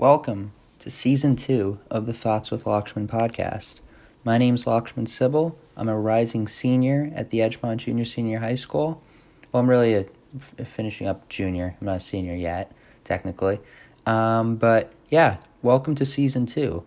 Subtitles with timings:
[0.00, 3.80] Welcome to season two of the Thoughts with Lakshman podcast.
[4.24, 5.58] My name is Lakshman Sybil.
[5.76, 9.02] I'm a rising senior at the Edgemont Junior Senior High School.
[9.52, 10.06] Well, I'm really
[10.64, 11.76] finishing up junior.
[11.78, 12.72] I'm not a senior yet,
[13.04, 13.60] technically.
[14.06, 16.82] Um, but yeah, welcome to season two.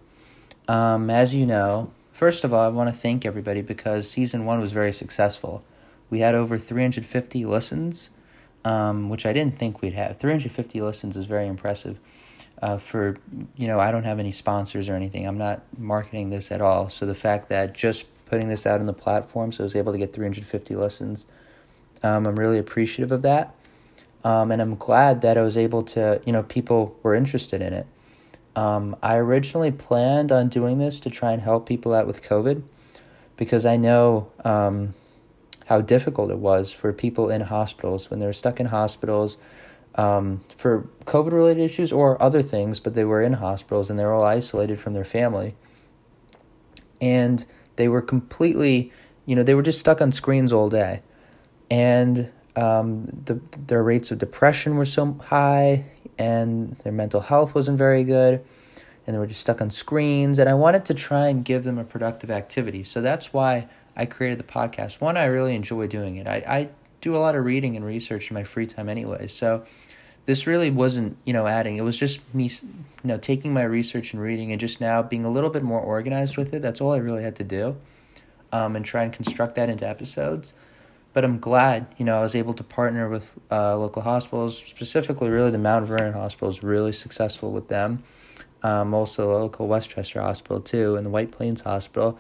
[0.68, 4.60] Um, as you know, first of all, I want to thank everybody because season one
[4.60, 5.64] was very successful.
[6.10, 8.10] We had over 350 listens,
[8.66, 10.18] um, which I didn't think we'd have.
[10.18, 12.00] 350 listens is very impressive.
[12.64, 13.18] Uh, for
[13.58, 15.28] you know, I don't have any sponsors or anything.
[15.28, 16.88] I'm not marketing this at all.
[16.88, 19.92] So the fact that just putting this out on the platform, so I was able
[19.92, 21.26] to get 350 listens,
[22.04, 23.54] um, I'm really appreciative of that.
[24.24, 27.74] Um, and I'm glad that I was able to, you know, people were interested in
[27.74, 27.86] it.
[28.56, 32.64] Um, I originally planned on doing this to try and help people out with COVID
[33.36, 34.94] because I know um,
[35.66, 39.36] how difficult it was for people in hospitals when they were stuck in hospitals
[39.96, 44.04] um, for COVID related issues or other things, but they were in hospitals and they
[44.04, 45.56] were all isolated from their family.
[47.00, 48.92] And they were completely,
[49.26, 51.02] you know, they were just stuck on screens all day.
[51.70, 55.86] And um, the, their rates of depression were so high
[56.18, 58.44] and their mental health wasn't very good.
[59.06, 60.40] And they were just stuck on screens.
[60.40, 62.84] And i wanted to try and give them a productive activity.
[62.84, 65.02] So that's why i created the podcast.
[65.02, 66.28] One i really enjoy doing it.
[66.28, 66.70] I, I
[67.04, 69.64] do a lot of reading and research in my free time anyway so
[70.26, 72.70] this really wasn't you know adding it was just me you
[73.04, 76.38] know taking my research and reading and just now being a little bit more organized
[76.38, 77.76] with it that's all i really had to do
[78.52, 80.54] um, and try and construct that into episodes
[81.14, 85.30] but I'm glad, you know, I was able to partner with uh, local hospitals, specifically
[85.30, 88.04] really the Mount Vernon Hospital is really successful with them.
[88.64, 92.20] Um, also the local Westchester Hospital too, and the White Plains Hospital,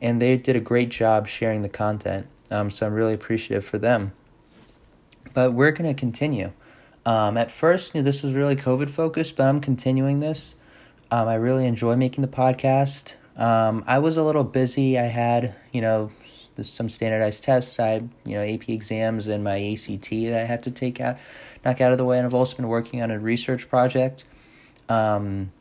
[0.00, 2.28] and they did a great job sharing the content.
[2.50, 4.12] Um, so I'm really appreciative for them.
[5.32, 6.52] But we're gonna continue.
[7.06, 10.54] Um, at first, you know, this was really COVID focused, but I'm continuing this.
[11.10, 13.14] Um, I really enjoy making the podcast.
[13.36, 14.98] Um, I was a little busy.
[14.98, 16.10] I had, you know,
[16.62, 17.78] some standardized tests.
[17.78, 21.18] I you know AP exams and my ACT that I had to take out,
[21.64, 24.24] knock out of the way, and I've also been working on a research project,
[24.88, 25.52] um,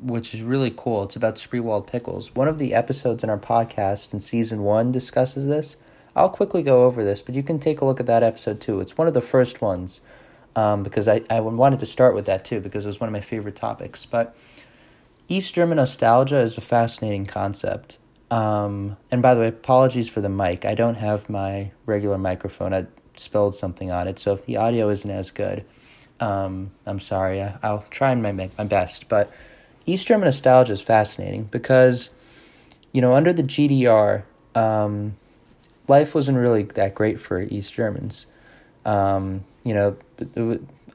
[0.00, 1.04] which is really cool.
[1.04, 2.34] It's about Spreewald pickles.
[2.34, 5.76] One of the episodes in our podcast in season one discusses this.
[6.16, 8.80] I'll quickly go over this, but you can take a look at that episode too.
[8.80, 10.00] It's one of the first ones
[10.56, 13.12] um, because I, I wanted to start with that too because it was one of
[13.12, 14.06] my favorite topics.
[14.06, 14.36] But
[15.28, 17.98] East German nostalgia is a fascinating concept.
[18.30, 20.64] Um, and by the way, apologies for the mic.
[20.64, 22.74] I don't have my regular microphone.
[22.74, 22.86] I
[23.16, 25.64] spilled something on it, so if the audio isn't as good,
[26.20, 27.40] um, I'm sorry.
[27.40, 29.08] I, will try and make my best.
[29.08, 29.32] But
[29.86, 32.10] East German nostalgia is fascinating because,
[32.92, 35.16] you know, under the GDR, um,
[35.88, 38.26] life wasn't really that great for East Germans.
[38.84, 39.96] Um, you know,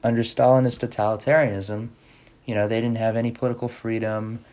[0.02, 1.88] under Stalinist totalitarianism,
[2.44, 4.44] you know, they didn't have any political freedom.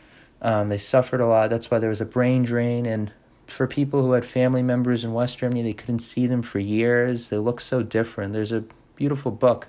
[0.42, 1.50] Um, they suffered a lot.
[1.50, 2.86] That's why there was a brain drain.
[2.86, 3.12] And
[3.48, 7.30] for people who had family members in West Germany, they couldn't see them for years.
[7.30, 8.34] They look so different.
[8.34, 8.64] There's a
[8.96, 9.68] beautiful book.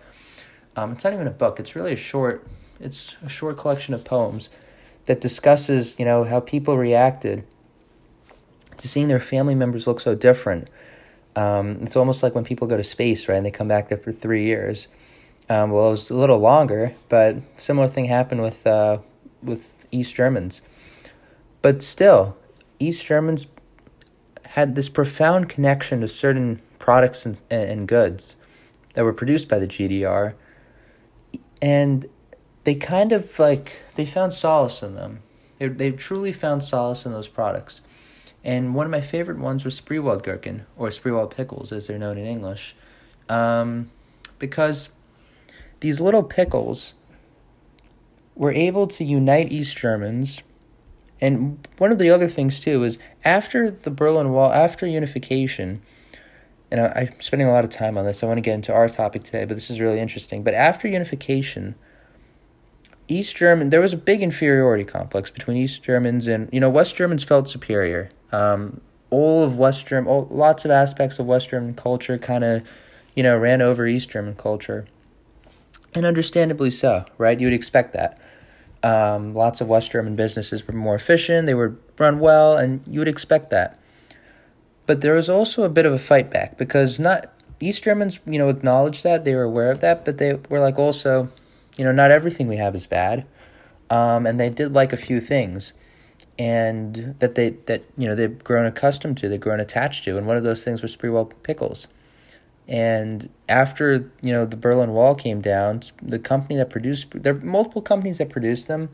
[0.76, 1.58] Um, it's not even a book.
[1.58, 2.46] It's really a short.
[2.80, 4.50] It's a short collection of poems
[5.06, 7.44] that discusses, you know, how people reacted
[8.78, 10.68] to seeing their family members look so different.
[11.36, 13.98] Um, it's almost like when people go to space, right, and they come back there
[13.98, 14.88] for three years.
[15.48, 18.98] Um, well, it was a little longer, but similar thing happened with uh,
[19.42, 20.62] with East Germans.
[21.62, 22.36] But still,
[22.78, 23.46] East Germans
[24.44, 28.36] had this profound connection to certain products and, and goods
[28.94, 30.34] that were produced by the GDR.
[31.60, 32.08] And
[32.64, 35.20] they kind of like, they found solace in them.
[35.58, 37.82] They, they truly found solace in those products.
[38.44, 42.18] And one of my favorite ones was Spreewald Gherkin, or Spreewald pickles as they're known
[42.18, 42.74] in English.
[43.28, 43.90] Um,
[44.38, 44.90] because
[45.80, 46.94] these little pickles
[48.34, 50.42] were able to unite East Germans.
[51.20, 55.82] And one of the other things, too, is after the Berlin Wall, after unification,
[56.70, 58.72] and I, I'm spending a lot of time on this, I want to get into
[58.72, 60.44] our topic today, but this is really interesting.
[60.44, 61.74] But after unification,
[63.08, 66.94] East German, there was a big inferiority complex between East Germans and, you know, West
[66.94, 68.10] Germans felt superior.
[68.32, 72.62] Um, all of West German, lots of aspects of West German culture kind of,
[73.14, 74.86] you know, ran over East German culture.
[75.94, 77.40] And understandably so, right?
[77.40, 78.20] You would expect that.
[78.82, 83.00] Um, lots of West German businesses were more efficient, they were run well, and you
[83.00, 83.78] would expect that.
[84.86, 88.38] But there was also a bit of a fight back because not East Germans, you
[88.38, 91.28] know, acknowledged that they were aware of that, but they were like also,
[91.78, 93.24] you know, not everything we have is bad,
[93.88, 95.72] um, and they did like a few things,
[96.38, 100.26] and that they that you know they've grown accustomed to, they've grown attached to, and
[100.26, 101.86] one of those things was Spreewald pickles.
[102.66, 107.40] And after you know the Berlin Wall came down, the company that produced there are
[107.40, 108.90] multiple companies that produced them,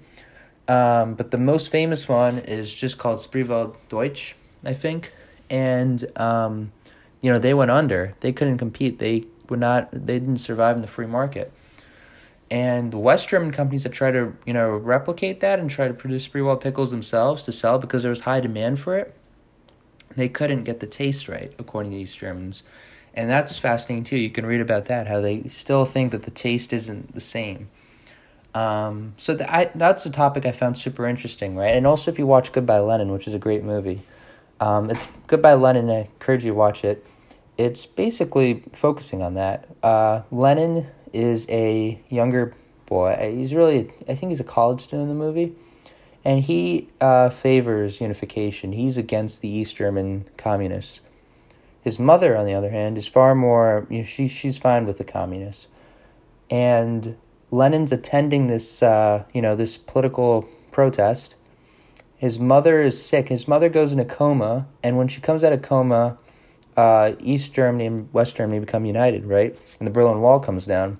[0.69, 5.13] um, but the most famous one is just called Spreewald Deutsch, I think,
[5.51, 6.71] and um,
[7.23, 8.15] you know they went under.
[8.21, 8.99] They couldn't compete.
[8.99, 9.89] They would not.
[9.91, 11.53] They didn't survive in the free market.
[12.55, 15.95] And the West German companies that try to you know replicate that and try to
[15.95, 19.12] produce Spreewald pickles themselves to sell because there was high demand for it,
[20.15, 22.62] they couldn't get the taste right according to East Germans
[23.12, 24.17] and that's fascinating too.
[24.17, 27.71] You can read about that how they still think that the taste isn't the same.
[28.55, 31.75] Um, so the, I, that's a topic I found super interesting, right?
[31.75, 34.03] And also, if you watch Goodbye Lenin, which is a great movie,
[34.61, 35.91] um, it's Goodbye Lenin.
[35.91, 37.05] I encourage you to watch it.
[37.59, 39.69] It's basically focusing on that.
[39.83, 42.55] Uh, Lenin is a younger
[42.87, 43.17] boy.
[43.37, 45.55] He's really, I think he's a college student in the movie,
[46.25, 48.73] and he uh, favors unification.
[48.73, 51.01] He's against the East German communists.
[51.83, 54.97] His mother, on the other hand, is far more, you know, she, she's fine with
[54.97, 55.69] the communists.
[56.51, 57.17] And
[57.51, 61.35] Lenin's attending this, uh, you know, this political protest.
[62.17, 63.29] His mother is sick.
[63.29, 66.17] His mother goes in a coma, and when she comes out of coma,
[66.77, 69.57] uh, East Germany and West Germany become united, right?
[69.79, 70.99] And the Berlin Wall comes down.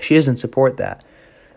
[0.00, 1.04] She doesn't support that.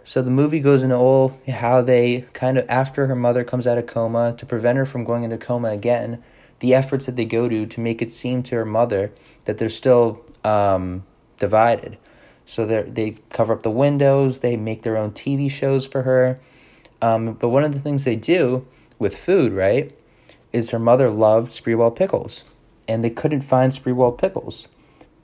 [0.04, 3.78] So the movie goes into all how they kind of, after her mother comes out
[3.78, 6.24] of coma, to prevent her from going into coma again,
[6.60, 9.12] the efforts that they go to to make it seem to her mother
[9.46, 11.04] that they're still um,
[11.40, 11.98] divided.
[12.46, 14.40] So they they cover up the windows.
[14.40, 16.40] They make their own TV shows for her.
[17.02, 18.66] Um, but one of the things they do
[18.98, 19.94] with food, right,
[20.54, 22.44] is her mother loved Spreewald pickles,
[22.88, 24.68] and they couldn't find Spreewald pickles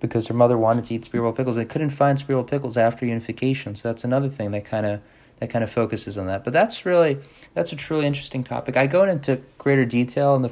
[0.03, 1.55] because her mother wanted to eat Spreewald pickles.
[1.55, 3.73] They couldn't find Spreewald pickles after unification.
[3.73, 4.99] So that's another thing that kind of
[5.39, 6.43] that kind of focuses on that.
[6.43, 7.19] But that's really
[7.53, 8.75] that's a truly interesting topic.
[8.75, 10.51] I go into greater detail in the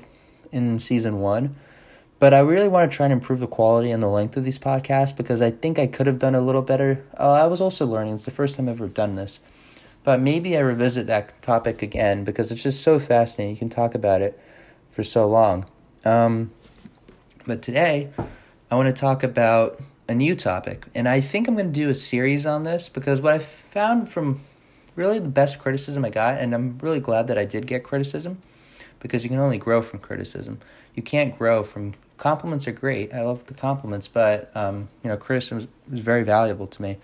[0.53, 1.57] in season one.
[2.17, 4.59] But I really want to try and improve the quality and the length of these
[4.59, 7.03] podcasts because I think I could have done a little better.
[7.19, 8.13] Uh, I was also learning.
[8.13, 9.39] It's the first time I've ever done this.
[10.03, 13.55] But maybe I revisit that topic again because it's just so fascinating.
[13.55, 14.39] You can talk about it
[14.91, 15.65] for so long.
[16.05, 16.51] Um,
[17.47, 18.11] but today,
[18.71, 20.85] I want to talk about a new topic.
[20.95, 24.07] And I think I'm going to do a series on this because what I found
[24.07, 24.39] from
[24.95, 28.41] really the best criticism I got, and I'm really glad that I did get criticism,
[29.01, 30.61] because you can only grow from criticism.
[30.95, 33.13] You can't grow from compliments are great.
[33.13, 36.97] I love the compliments, but um, you know, criticism was very valuable to me.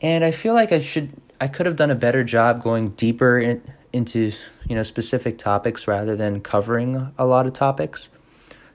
[0.00, 3.38] And I feel like I should I could have done a better job going deeper
[3.38, 4.32] in, into
[4.66, 8.08] you know specific topics rather than covering a lot of topics.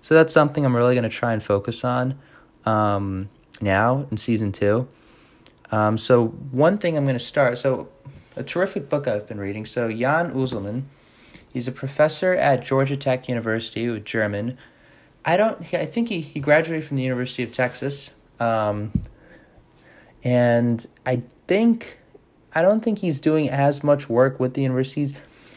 [0.06, 2.20] So that's something I'm really going to try and focus on
[2.64, 3.28] um,
[3.60, 4.88] now in season two.
[5.72, 7.58] Um, so one thing I'm going to start.
[7.58, 7.90] So
[8.36, 9.66] a terrific book I've been reading.
[9.66, 10.84] So Jan Uelzmann
[11.52, 14.58] He's a professor at Georgia Tech University with German.
[15.24, 15.58] I don't.
[15.74, 18.12] I think he, he graduated from the University of Texas,
[18.42, 18.92] um,
[20.22, 21.98] and I think
[22.54, 25.14] I don't think he's doing as much work with the universities.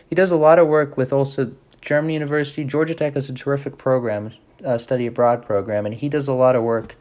[0.09, 2.65] He does a lot of work with also German University.
[2.65, 4.33] Georgia Tech is a terrific program,
[4.65, 6.97] uh, study abroad program, and he does a lot of work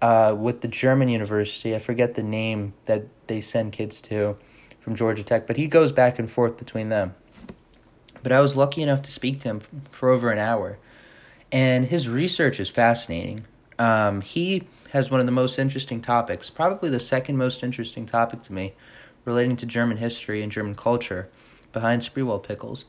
[0.00, 1.74] uh, with the German University.
[1.74, 4.36] I forget the name that they send kids to
[4.80, 7.14] from Georgia Tech, but he goes back and forth between them.
[8.22, 10.78] But I was lucky enough to speak to him for over an hour.
[11.52, 13.44] And his research is fascinating.
[13.78, 18.42] Um, he has one of the most interesting topics, probably the second most interesting topic
[18.44, 18.74] to me,
[19.24, 21.28] relating to German history and German culture,
[21.72, 22.84] behind Spreewald pickles.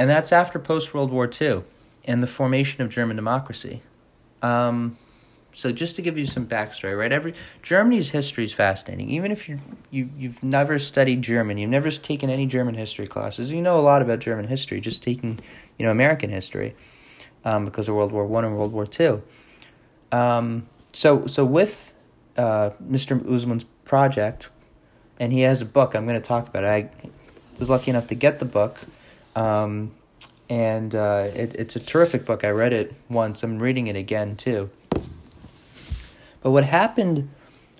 [0.00, 1.62] And that's after post World War II
[2.06, 3.82] and the formation of German democracy.
[4.40, 4.96] Um,
[5.52, 7.12] so just to give you some backstory, right?
[7.12, 9.10] Every Germany's history is fascinating.
[9.10, 9.58] Even if you
[9.90, 13.82] you you've never studied German, you've never taken any German history classes, you know a
[13.82, 15.38] lot about German history just taking
[15.76, 16.74] you know American history,
[17.44, 19.22] um, because of World War One and World War Two.
[20.12, 21.92] Um, so so with
[22.38, 23.20] uh, Mr.
[23.20, 24.48] Uelzmann's project,
[25.18, 25.94] and he has a book.
[25.94, 26.68] I'm going to talk about it.
[26.68, 27.08] I
[27.58, 28.78] was lucky enough to get the book.
[29.36, 29.92] Um,
[30.48, 32.44] and uh, it, it's a terrific book.
[32.44, 33.42] I read it once.
[33.42, 34.70] I'm reading it again too.
[36.42, 37.30] But what happened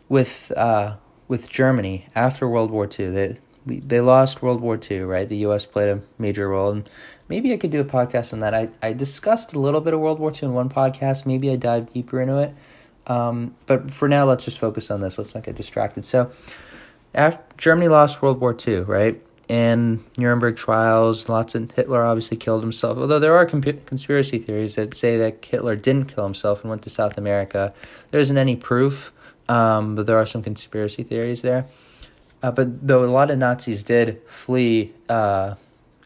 [0.09, 0.97] with uh,
[1.29, 5.29] with Germany after World War II, they we, they lost World War II, right?
[5.29, 5.67] The U.S.
[5.67, 6.89] played a major role, and
[7.29, 8.55] maybe I could do a podcast on that.
[8.55, 11.27] I I discussed a little bit of World War II in one podcast.
[11.27, 12.55] Maybe I dive deeper into it.
[13.07, 15.19] Um, but for now, let's just focus on this.
[15.19, 16.05] Let's not get distracted.
[16.05, 16.31] So,
[17.15, 19.21] after Germany lost World War II, right?
[19.51, 21.29] And Nuremberg trials.
[21.29, 22.97] Lots of Hitler obviously killed himself.
[22.97, 26.83] Although there are comp- conspiracy theories that say that Hitler didn't kill himself and went
[26.83, 27.75] to South America.
[28.13, 29.13] There isn't any proof,
[29.49, 31.67] um, but there are some conspiracy theories there.
[32.43, 35.57] Uh, but though a lot of Nazis did flee uh,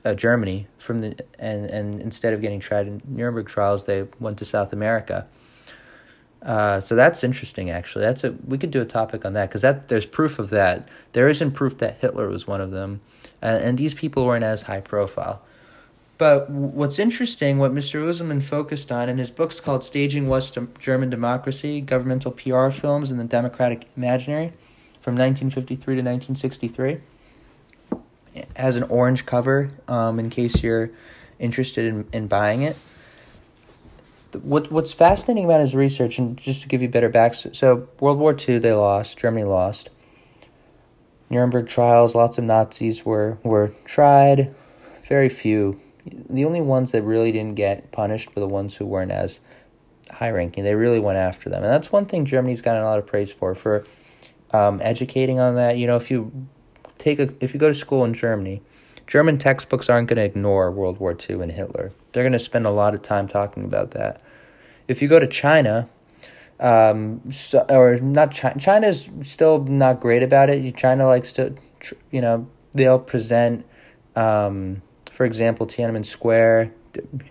[0.06, 4.38] uh, Germany from the and and instead of getting tried in Nuremberg trials, they went
[4.38, 5.26] to South America.
[6.42, 8.04] Uh, so that's interesting, actually.
[8.04, 10.88] That's a we could do a topic on that because that there's proof of that.
[11.12, 13.00] There isn't proof that Hitler was one of them,
[13.44, 15.42] uh, and these people weren't as high profile.
[16.16, 18.00] But what's interesting, what Mr.
[18.00, 23.20] Uelzmann focused on in his books called Staging West German Democracy, Governmental PR Films and
[23.20, 24.52] the Democratic Imaginary
[25.00, 27.00] from 1953 to 1963.
[28.34, 30.90] It has an orange cover um, in case you're
[31.38, 32.76] interested in, in buying it.
[34.42, 38.18] What What's fascinating about his research, and just to give you better back, so World
[38.18, 39.90] War II they lost, Germany lost.
[41.34, 44.54] Nuremberg trials, lots of Nazis were were tried,
[45.06, 49.10] very few the only ones that really didn't get punished were the ones who weren't
[49.10, 49.40] as
[50.10, 50.64] high ranking.
[50.64, 53.32] They really went after them, and that's one thing Germany's gotten a lot of praise
[53.32, 53.84] for for
[54.52, 55.78] um, educating on that.
[55.78, 56.46] You know, if you
[56.98, 58.62] take a if you go to school in Germany,
[59.06, 61.92] German textbooks aren't going to ignore World War II and Hitler.
[62.12, 64.20] They're going to spend a lot of time talking about that.
[64.86, 65.88] If you go to China,
[66.60, 70.76] um, so, or not China, China's still not great about it.
[70.76, 71.54] China likes to,
[72.10, 73.66] you know, they'll present.
[74.16, 76.72] Um, for example, Tiananmen Square,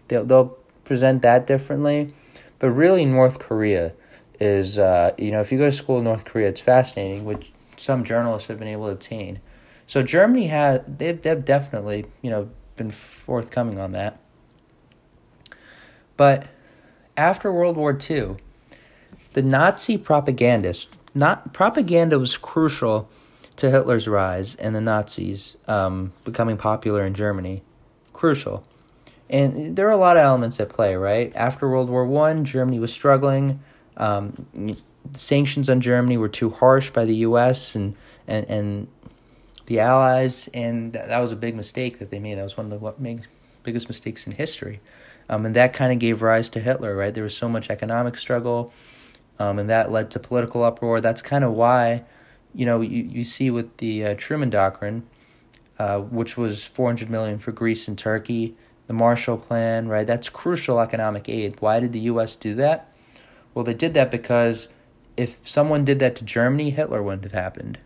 [0.08, 2.14] they'll, they'll present that differently.
[2.60, 3.94] But really, North Korea
[4.40, 7.52] is, uh, you know, if you go to school in North Korea, it's fascinating, which
[7.76, 9.40] some journalists have been able to obtain.
[9.86, 14.20] So Germany has, they've, they've definitely, you know, been forthcoming on that.
[16.16, 16.48] But
[17.18, 18.38] after World War II,
[19.34, 23.10] the Nazi propagandists, not propaganda was crucial
[23.56, 27.64] to Hitler's rise and the Nazis um, becoming popular in Germany
[28.12, 28.64] crucial.
[29.30, 31.32] And there are a lot of elements at play, right?
[31.36, 33.60] After World War One, Germany was struggling.
[33.98, 34.78] Um,
[35.16, 37.76] sanctions on Germany were too harsh by the U.S.
[37.76, 37.96] and
[38.28, 38.88] and and
[39.66, 42.38] the Allies, and that, was a big mistake that they made.
[42.38, 43.20] That was one of the
[43.64, 44.82] biggest mistakes in history,
[45.30, 47.14] um, and that kind of gave rise to Hitler, right?
[47.14, 48.74] There was so much economic struggle,
[49.40, 51.02] um, and that led to political uproar.
[51.02, 52.04] That's kind of why,
[52.54, 55.04] you know, you you see with the uh, Truman Doctrine
[55.80, 58.56] uh, which was 400 million for Greece and Turkey,
[58.88, 60.06] the Marshall Plan, right?
[60.06, 61.56] That's crucial economic aid.
[61.60, 62.36] Why did the U.S.
[62.36, 62.92] do that?
[63.54, 64.70] Well, they did that because
[65.18, 67.80] if someone did that to Germany, Hitler wouldn't have happened,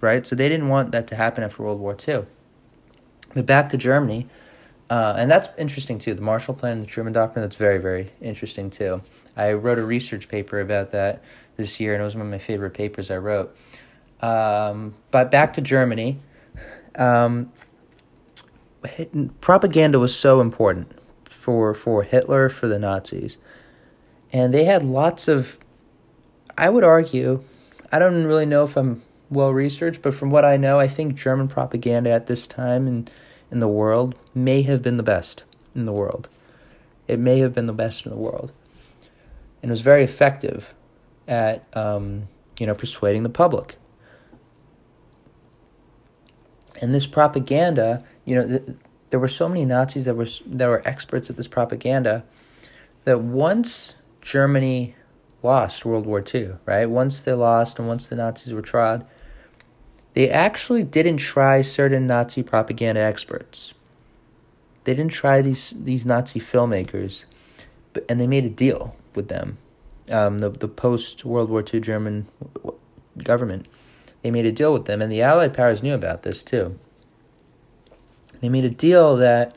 [0.00, 0.26] right?
[0.26, 2.26] So they didn't want that to happen after World War II.
[3.34, 4.28] But back to Germany,
[4.88, 6.14] uh, and that's interesting too.
[6.14, 9.02] The Marshall Plan the Truman Doctrine, that's very, very interesting too.
[9.36, 11.22] I wrote a research paper about that
[11.56, 13.56] this year, and it was one of my favorite papers I wrote.
[14.20, 16.18] Um, but back to Germany,
[16.96, 17.52] um,
[19.40, 20.92] propaganda was so important
[21.24, 23.38] for for Hitler for the Nazis,
[24.32, 25.58] and they had lots of.
[26.58, 27.44] I would argue,
[27.92, 31.14] I don't really know if I'm well researched, but from what I know, I think
[31.14, 33.08] German propaganda at this time in
[33.50, 36.28] in the world may have been the best in the world.
[37.06, 38.52] It may have been the best in the world,
[39.66, 40.74] and was very effective
[41.26, 42.28] at um,
[42.60, 43.76] you know persuading the public
[46.80, 48.78] and this propaganda, you know, th-
[49.10, 52.24] there were so many Nazis that were that were experts at this propaganda
[53.04, 54.94] that once Germany
[55.42, 56.86] lost World War II, right?
[56.86, 59.04] Once they lost and once the Nazis were tried,
[60.14, 63.72] they actually didn't try certain Nazi propaganda experts.
[64.84, 67.24] They didn't try these these Nazi filmmakers,
[67.92, 69.58] but and they made a deal with them.
[70.10, 72.26] Um, the the post World War II German
[73.24, 73.66] government
[74.26, 76.76] they made a deal with them, and the Allied powers knew about this too.
[78.40, 79.56] They made a deal that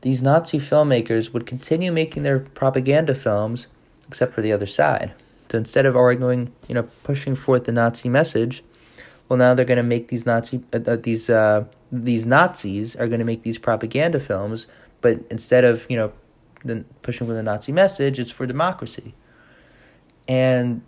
[0.00, 3.68] these Nazi filmmakers would continue making their propaganda films,
[4.08, 5.12] except for the other side.
[5.50, 8.64] So instead of arguing, you know, pushing forth the Nazi message,
[9.28, 13.08] well, now they're going to make these Nazi uh, uh, these uh, these Nazis are
[13.08, 14.66] going to make these propaganda films,
[15.02, 16.12] but instead of you know,
[16.64, 19.14] the, pushing for the Nazi message, it's for democracy.
[20.26, 20.82] And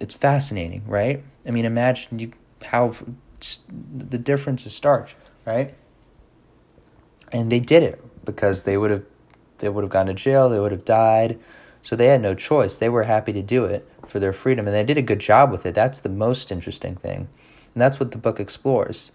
[0.00, 1.22] it's fascinating, right?
[1.46, 2.32] I mean, imagine you
[2.64, 2.94] how
[3.68, 5.74] the difference is stark, right?
[7.32, 9.04] And they did it because they would have
[9.58, 11.38] they would have gone to jail, they would have died.
[11.82, 12.78] So they had no choice.
[12.78, 15.50] They were happy to do it for their freedom and they did a good job
[15.50, 15.74] with it.
[15.74, 17.28] That's the most interesting thing.
[17.74, 19.12] And that's what the book explores.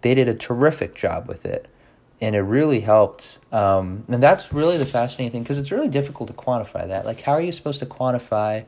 [0.00, 1.70] They did a terrific job with it.
[2.20, 3.38] And it really helped.
[3.52, 7.04] Um, and that's really the fascinating thing because it's really difficult to quantify that.
[7.04, 8.64] Like, how are you supposed to quantify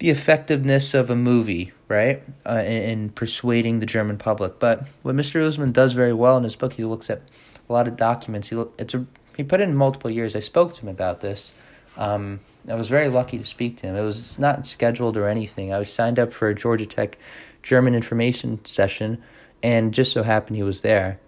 [0.00, 4.58] the effectiveness of a movie, right, uh, in, in, persuading the German public.
[4.58, 5.40] But what Mr.
[5.40, 7.20] Uelzmann does very well in his book, he looks at
[7.68, 8.48] a lot of documents.
[8.48, 10.34] He look, it's a he put in multiple years.
[10.34, 11.52] I spoke to him about this.
[11.96, 13.94] Um, I was very lucky to speak to him.
[13.94, 15.72] It was not scheduled or anything.
[15.72, 17.18] I was signed up for a Georgia Tech
[17.62, 19.22] German information session,
[19.62, 21.20] and just so happened he was there.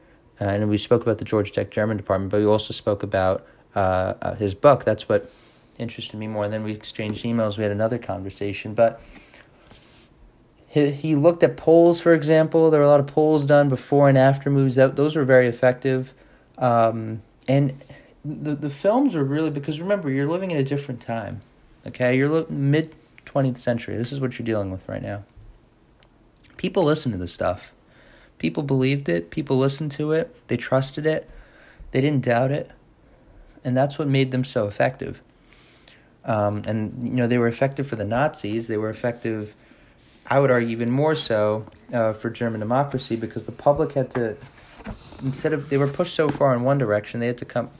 [0.43, 3.47] Uh, and we spoke about the Georgia Tech German department, but we also spoke about
[3.77, 4.85] uh, uh, his book.
[4.85, 5.31] That's what
[5.79, 6.43] interested me more.
[6.43, 7.57] And then we exchanged emails.
[7.57, 9.01] We had another conversation, but
[10.67, 12.71] he he looked at polls, for example.
[12.71, 14.75] There were a lot of polls done before and after movies.
[14.75, 16.13] That those were very effective,
[16.59, 17.81] um, and
[18.25, 21.43] the the films are really because remember you're living in a different time.
[21.87, 22.97] Okay, you're li- mid
[23.27, 23.97] twentieth century.
[23.97, 25.23] This is what you're dealing with right now.
[26.57, 27.73] People listen to this stuff.
[28.43, 29.31] People believed it.
[29.31, 30.35] People listened to it.
[30.49, 31.31] They trusted it.
[31.93, 32.73] They didn't doubt it,
[33.63, 35.23] and that's what made them so effective.
[36.25, 38.67] Um, and you know they were effective for the Nazis.
[38.67, 39.55] They were effective,
[40.27, 44.37] I would argue, even more so uh, for German democracy because the public had to
[45.23, 47.71] instead of they were pushed so far in one direction, they had to come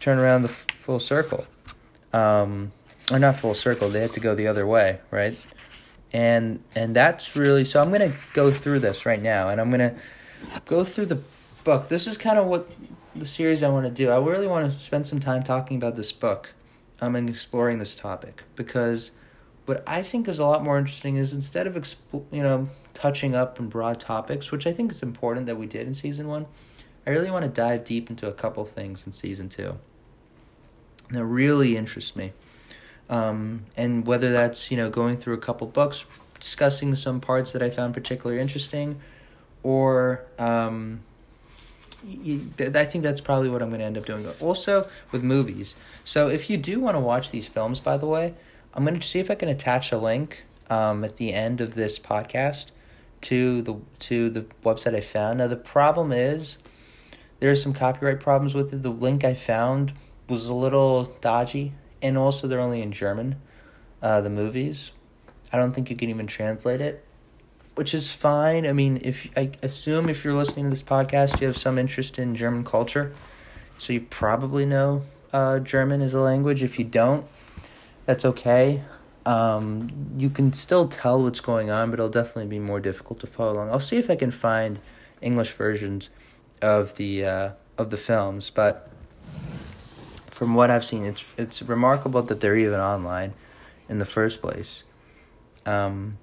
[0.00, 1.46] turn around the f- full circle,
[2.12, 2.72] um,
[3.12, 3.88] or not full circle.
[3.90, 5.36] They had to go the other way, right?
[6.12, 7.82] And and that's really so.
[7.82, 9.94] I'm gonna go through this right now, and I'm gonna
[10.64, 11.20] go through the
[11.64, 11.88] book.
[11.88, 12.74] This is kind of what
[13.14, 14.10] the series I want to do.
[14.10, 16.54] I really want to spend some time talking about this book
[17.00, 19.10] um, and exploring this topic because
[19.66, 23.34] what I think is a lot more interesting is instead of expl- you know touching
[23.34, 26.46] up on broad topics, which I think is important that we did in season one,
[27.06, 29.78] I really want to dive deep into a couple things in season two
[31.10, 32.32] that really interest me.
[33.10, 36.06] Um, and whether that's you know going through a couple books,
[36.38, 39.00] discussing some parts that I found particularly interesting,
[39.62, 41.00] or um,
[42.04, 44.26] I think that's probably what I'm going to end up doing.
[44.40, 45.76] Also with movies.
[46.04, 48.34] So if you do want to watch these films, by the way,
[48.74, 51.74] I'm going to see if I can attach a link um, at the end of
[51.74, 52.70] this podcast
[53.22, 55.38] to the to the website I found.
[55.38, 56.58] Now the problem is
[57.40, 58.82] there are some copyright problems with it.
[58.82, 59.92] The link I found
[60.28, 61.72] was a little dodgy,
[62.02, 63.36] and also they're only in German.
[64.00, 64.92] Uh, the movies,
[65.52, 67.04] I don't think you can even translate it,
[67.74, 68.66] which is fine.
[68.66, 72.18] I mean, if I assume if you're listening to this podcast, you have some interest
[72.18, 73.14] in German culture,
[73.78, 75.02] so you probably know
[75.32, 76.62] uh, German as a language.
[76.62, 77.26] If you don't,
[78.06, 78.82] that's okay.
[79.26, 83.26] Um, you can still tell what's going on, but it'll definitely be more difficult to
[83.26, 83.70] follow along.
[83.70, 84.78] I'll see if I can find
[85.20, 86.08] English versions
[86.62, 88.90] of the uh, of the films, but
[90.38, 93.34] from what I've seen, it's it's remarkable that they're even online
[93.88, 94.84] in the first place.
[95.66, 96.18] Um,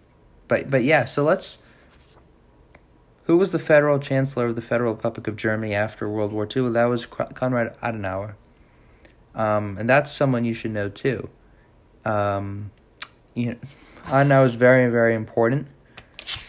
[0.48, 1.58] but but yeah, so let's.
[3.24, 6.70] Who was the federal chancellor of the Federal Republic of Germany after World War II?
[6.70, 8.36] That was Konrad Adenauer.
[9.34, 11.28] Um, and that's someone you should know too.
[12.06, 12.72] Um,
[13.34, 13.56] you know,
[14.06, 15.68] Adenauer is very very important.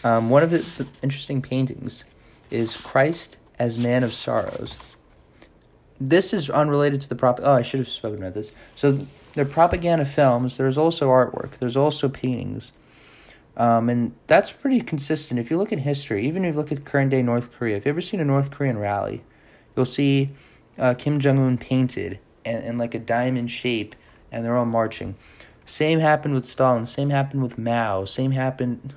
[0.05, 2.05] Um, one of the, the interesting paintings
[2.49, 4.77] is Christ as Man of Sorrows.
[5.99, 7.39] This is unrelated to the prop.
[7.41, 8.51] Oh, I should have spoken about this.
[8.75, 10.57] So they're propaganda films.
[10.57, 11.57] There's also artwork.
[11.59, 12.71] There's also paintings.
[13.55, 15.39] Um, and that's pretty consistent.
[15.39, 17.85] If you look at history, even if you look at current day North Korea, if
[17.85, 19.23] you've ever seen a North Korean rally,
[19.75, 20.29] you'll see
[20.77, 23.95] uh, Kim Jong Un painted in, in like a diamond shape,
[24.31, 25.15] and they're all marching.
[25.65, 26.85] Same happened with Stalin.
[26.85, 28.05] Same happened with Mao.
[28.05, 28.93] Same happened.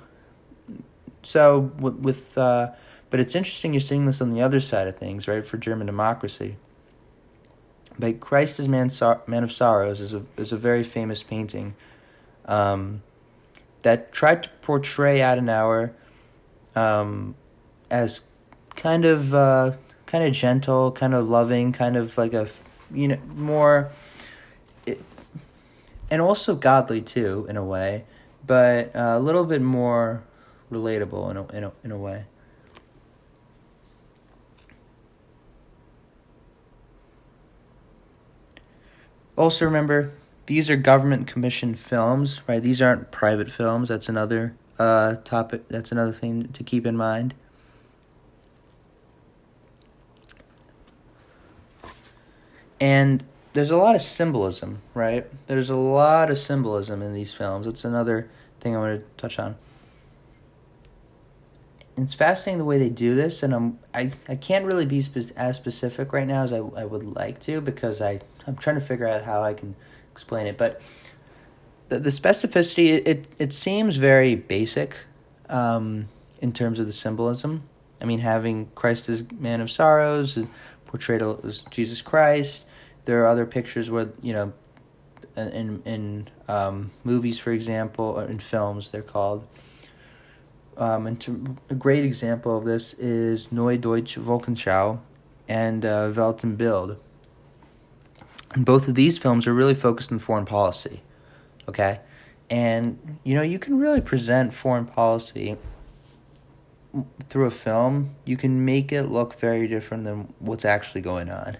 [1.23, 2.71] So with, with uh,
[3.09, 5.45] but it's interesting you're seeing this on the other side of things, right?
[5.45, 6.57] For German democracy.
[8.01, 11.75] But Christ as Man, Sor- Man of Sorrows is a is a very famous painting.
[12.45, 13.03] Um,
[13.83, 15.91] that tried to portray Adenauer
[16.75, 17.35] um,
[17.91, 18.21] as
[18.75, 19.73] kind of uh,
[20.07, 22.49] kind of gentle, kind of loving, kind of like a
[22.91, 23.91] you know more,
[24.87, 24.99] it,
[26.09, 28.03] and also godly too in a way,
[28.45, 30.23] but uh, a little bit more
[30.71, 32.25] relatable in a in a in a way.
[39.37, 40.11] Also remember
[40.45, 42.61] these are government commissioned films, right?
[42.61, 43.89] These aren't private films.
[43.89, 45.67] That's another uh, topic.
[45.69, 47.33] That's another thing to keep in mind.
[52.79, 55.27] And there's a lot of symbolism, right?
[55.47, 57.65] There's a lot of symbolism in these films.
[57.65, 59.55] That's another thing I want to touch on.
[61.97, 65.35] It's fascinating the way they do this, and I'm I, I can't really be spe-
[65.35, 68.85] as specific right now as I, I would like to because I I'm trying to
[68.85, 69.75] figure out how I can
[70.11, 70.81] explain it, but
[71.89, 74.95] the the specificity it it seems very basic,
[75.49, 76.07] um,
[76.39, 77.63] in terms of the symbolism.
[78.01, 80.39] I mean, having Christ as man of sorrows,
[80.87, 82.65] portrayed as Jesus Christ.
[83.05, 84.53] There are other pictures where you know,
[85.35, 89.47] in in um, movies, for example, or in films, they're called.
[90.77, 94.99] Um, and to, a great example of this is Neue Deutsche Volksschau
[95.47, 96.97] and uh, Welt im Bild
[98.53, 101.01] and both of these films are really focused on foreign policy.
[101.67, 102.01] Okay?
[102.49, 105.57] And, you know, you can really present foreign policy
[107.29, 108.15] through a film.
[108.25, 111.57] You can make it look very different than what's actually going on.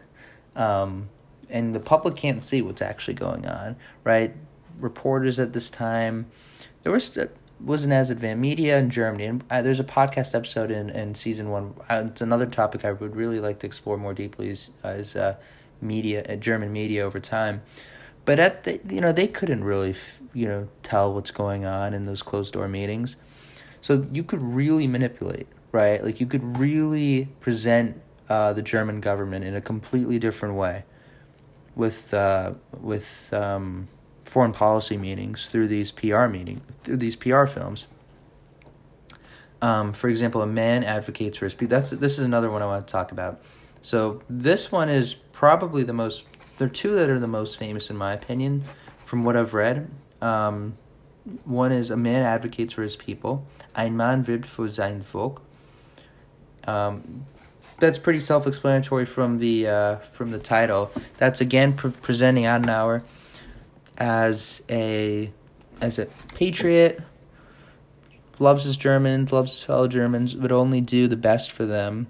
[0.56, 1.10] Um,
[1.50, 4.36] and the public can't see what's actually going on, right?
[4.80, 6.30] Reporters at this time,
[6.84, 7.18] there was
[7.64, 11.50] wasn't as advanced media in Germany, and uh, there's a podcast episode in in season
[11.50, 11.74] one.
[11.90, 15.16] Uh, it's another topic I would really like to explore more deeply is uh, is
[15.16, 15.36] uh,
[15.80, 17.62] media, uh, German media over time.
[18.26, 19.96] But at the, you know they couldn't really
[20.34, 23.16] you know tell what's going on in those closed door meetings,
[23.82, 26.04] so you could really manipulate, right?
[26.04, 30.84] Like you could really present uh, the German government in a completely different way,
[31.76, 32.14] with
[32.82, 33.88] with um,
[34.32, 37.86] foreign policy meetings through these PR meeting through these PR films.
[39.62, 41.78] Um, for example, a man advocates for his people.
[41.78, 43.42] That's this is another one I want to talk about.
[43.82, 46.28] So this one is probably the most.
[46.58, 48.64] There are two that are the most famous in my opinion,
[49.04, 49.92] from what I've read.
[50.22, 50.78] Um,
[51.44, 53.46] one is a man advocates for his people.
[53.76, 55.42] Ein Mann wirbt für sein Volk.
[56.66, 57.26] Um,
[57.80, 60.90] that's pretty self-explanatory from the uh, from the title.
[61.18, 63.04] That's again pre- presenting Adenauer
[63.98, 65.32] as a
[65.82, 67.02] as a patriot,
[68.40, 72.08] loves his Germans, loves his fellow Germans, would only do the best for them,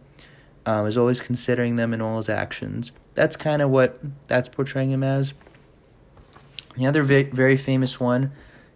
[0.66, 2.92] um, is always considering them in all his actions.
[3.16, 5.34] That's kind of what that's portraying him as.
[6.78, 8.32] The other very, very famous one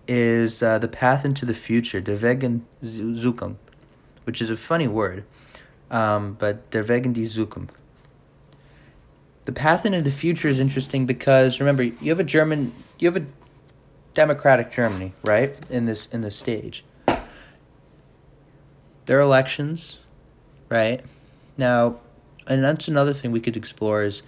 [0.07, 3.55] is uh, The Path into the Future, Der Weg in Zukunft,
[4.25, 5.23] which is a funny word,
[5.89, 7.69] um, but Der Weg in die Zukunft.
[9.45, 13.17] The path into the future is interesting because remember you have a German, you have
[13.17, 13.25] a
[14.15, 15.55] democratic Germany, right?
[15.69, 16.83] In this in this stage,
[19.05, 19.99] there are elections,
[20.69, 21.03] right?
[21.57, 21.99] Now,
[22.47, 24.23] and that's another thing we could explore is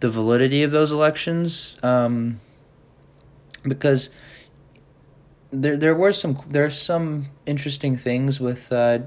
[0.00, 2.40] the validity of those elections, um,
[3.62, 4.10] because
[5.52, 8.98] there there were some there are some interesting things with uh,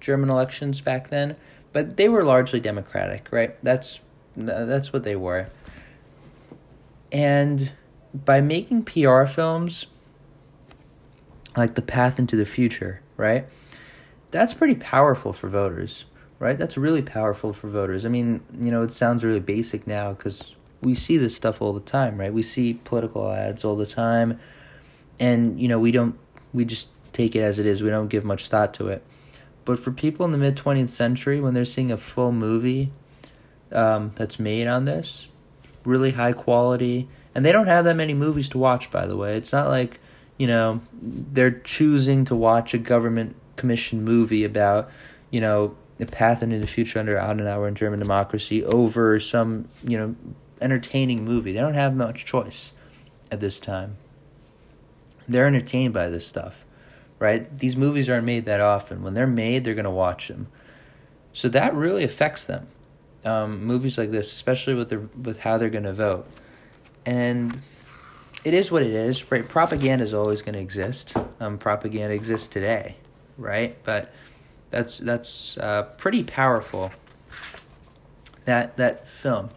[0.00, 1.36] German elections back then,
[1.72, 3.56] but they were largely democratic, right?
[3.62, 4.00] That's
[4.36, 5.48] that's what they were.
[7.10, 7.72] And
[8.14, 9.86] by making PR films
[11.56, 13.46] like The Path into the Future, right?
[14.30, 16.06] That's pretty powerful for voters,
[16.38, 16.56] right?
[16.56, 18.06] That's really powerful for voters.
[18.06, 21.72] I mean, you know, it sounds really basic now because we see this stuff all
[21.72, 22.32] the time, right?
[22.32, 24.38] We see political ads all the time
[25.22, 26.18] and you know we don't
[26.52, 29.02] we just take it as it is we don't give much thought to it
[29.64, 32.90] but for people in the mid 20th century when they're seeing a full movie
[33.74, 35.28] um, that's made on this
[35.84, 39.36] really high quality and they don't have that many movies to watch by the way
[39.36, 39.98] it's not like
[40.38, 44.90] you know they're choosing to watch a government commissioned movie about
[45.30, 49.98] you know a path into the future under Adenauer and German democracy over some you
[49.98, 50.14] know
[50.60, 52.72] entertaining movie they don't have much choice
[53.30, 53.96] at this time
[55.28, 56.64] they're entertained by this stuff,
[57.18, 57.56] right?
[57.58, 59.02] These movies aren't made that often.
[59.02, 60.48] When they're made, they're going to watch them.
[61.32, 62.66] So that really affects them.
[63.24, 66.26] Um, movies like this, especially with their with how they're going to vote,
[67.06, 67.62] and
[68.44, 69.48] it is what it is, right?
[69.48, 71.14] Propaganda is always going to exist.
[71.38, 72.96] Um, propaganda exists today,
[73.38, 73.76] right?
[73.84, 74.12] But
[74.70, 76.90] that's that's uh, pretty powerful.
[78.44, 79.50] That that film.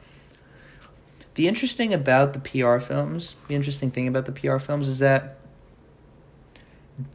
[1.33, 5.37] The interesting about the PR films, the interesting thing about the PR films is that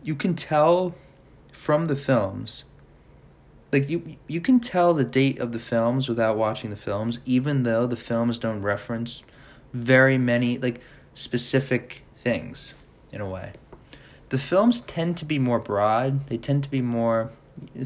[0.03, 0.95] you can tell
[1.53, 2.65] from the films
[3.73, 7.63] like you you can tell the date of the films without watching the films even
[7.63, 9.23] though the films don't reference
[9.73, 10.81] very many like
[11.15, 12.75] specific things
[13.13, 13.53] in a way
[14.31, 17.31] the films tend to be more broad they tend to be more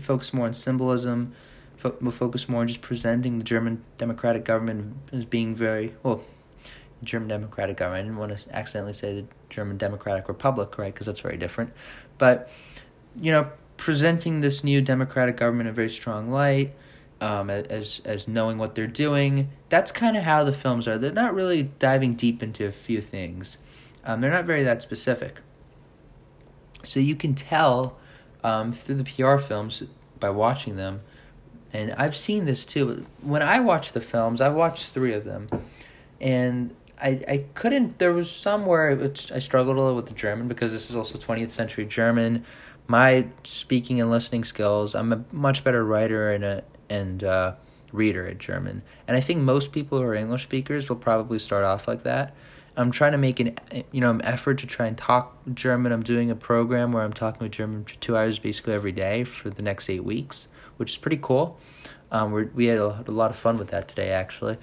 [0.00, 1.34] focus more on symbolism
[1.76, 6.22] fo- focus more on just presenting the german democratic government as being very well
[7.02, 8.00] German Democratic government.
[8.00, 10.92] I didn't want to accidentally say the German Democratic Republic, right?
[10.92, 11.72] Because that's very different.
[12.18, 12.50] But,
[13.20, 13.50] you know,
[13.84, 16.74] presenting this new democratic government in a very strong light,
[17.20, 19.50] um, as as knowing what they're doing.
[19.68, 20.96] That's kind of how the films are.
[20.96, 23.58] They're not really diving deep into a few things.
[24.02, 25.36] Um, they're not very that specific.
[26.82, 27.98] So you can tell
[28.42, 29.82] um, through the PR films
[30.18, 31.02] by watching them,
[31.70, 33.04] and I've seen this too.
[33.20, 35.50] When I watch the films, I've watched three of them,
[36.22, 40.72] and I, I couldn't there was somewhere I struggled a little with the German because
[40.72, 42.46] this is also 20th century German.
[42.86, 47.54] My speaking and listening skills, I'm a much better writer and a and uh,
[47.92, 48.82] reader at German.
[49.08, 52.34] And I think most people who are English speakers will probably start off like that.
[52.76, 53.56] I'm trying to make an
[53.92, 55.92] you know an effort to try and talk German.
[55.92, 59.24] I'm doing a program where I'm talking with German for two hours basically every day
[59.24, 61.58] for the next eight weeks, which is pretty cool.
[62.10, 64.58] Um, we we had a, a, lot of fun with that today actually,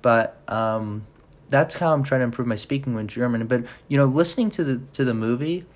[0.00, 1.06] but um,
[1.48, 3.46] that's how I'm trying to improve my speaking with German.
[3.46, 5.66] But you know, listening to the to the movie,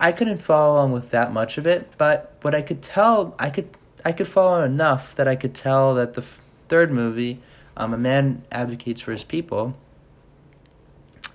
[0.00, 1.90] I couldn't follow along with that much of it.
[1.98, 3.68] But what I could tell, I could
[4.04, 6.24] I could follow enough that I could tell that the
[6.68, 7.40] third movie,
[7.76, 9.74] Um, a man advocates for his people.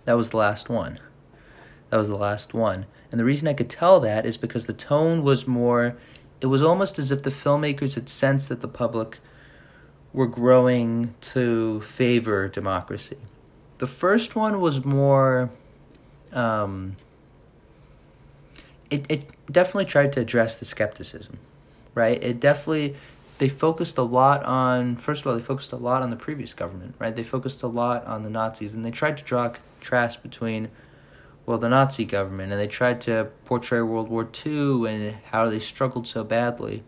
[0.06, 1.00] That was the last one.
[1.90, 2.86] That was the last one.
[3.12, 5.96] And the reason I could tell that is because the tone was more,
[6.42, 9.20] it was almost as if the filmmakers had sensed that the public
[10.12, 13.18] were growing to favor democracy.
[13.78, 15.50] The first one was more,
[16.34, 16.98] um,
[18.94, 21.40] it, it definitely tried to address the skepticism,
[21.96, 22.22] right?
[22.22, 22.96] It definitely,
[23.40, 26.54] they focused a lot on, first of all, they focused a lot on the previous
[26.54, 27.16] government, right?
[27.16, 30.70] They focused a lot on the Nazis and they tried to draw a contrast between
[31.46, 35.60] well, the Nazi government, and they tried to portray World War II and how they
[35.60, 36.84] struggled so badly.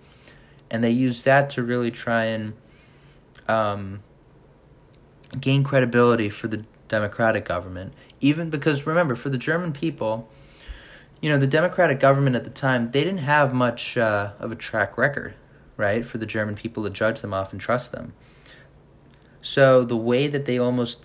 [0.71, 2.53] And they used that to really try and
[3.49, 4.01] um,
[5.39, 7.93] gain credibility for the democratic government.
[8.21, 10.29] Even because, remember, for the German people,
[11.25, 14.55] you know, the democratic government at the time, they didn't have much uh, of a
[14.55, 15.33] track record,
[15.75, 18.13] right, for the German people to judge them off and trust them.
[19.41, 21.03] So the way that they almost,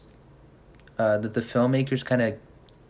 [0.99, 2.39] uh, that the filmmakers kind of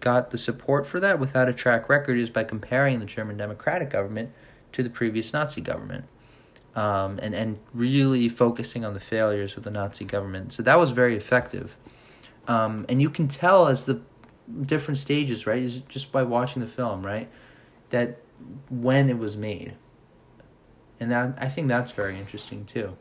[0.01, 3.91] got the support for that without a track record is by comparing the German democratic
[3.91, 4.33] government
[4.73, 6.07] to the previous Nazi government.
[6.75, 10.53] Um, and, and really focusing on the failures of the Nazi government.
[10.53, 11.77] So that was very effective.
[12.49, 14.01] Um, and you can tell as the
[14.63, 17.29] different stages, right, is just by watching the film, right,
[17.91, 18.19] that
[18.69, 19.75] when it was made.
[20.99, 22.97] And that I think that's very interesting too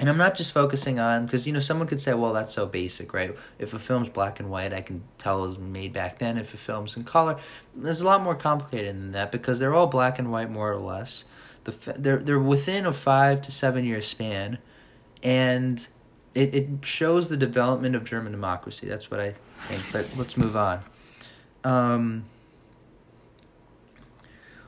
[0.00, 2.66] and I'm not just focusing on because you know someone could say, well, that's so
[2.66, 3.34] basic, right?
[3.58, 6.38] If a film's black and white, I can tell it was made back then.
[6.38, 7.38] If a film's in color,
[7.74, 10.78] there's a lot more complicated than that because they're all black and white more or
[10.78, 11.24] less.
[11.64, 14.58] The they're they're within a five to seven year span,
[15.22, 15.86] and
[16.38, 18.86] it it shows the development of German democracy.
[18.86, 19.34] That's what I
[19.66, 19.82] think.
[19.92, 20.80] But let's move on.
[21.64, 22.24] Um,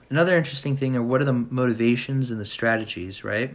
[0.08, 3.54] another interesting thing are what are the motivations and the strategies, right?